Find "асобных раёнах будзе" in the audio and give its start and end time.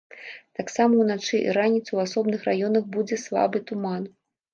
2.05-3.21